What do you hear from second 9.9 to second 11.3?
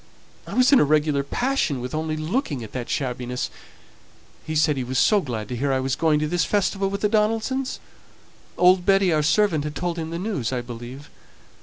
him the news, I believe.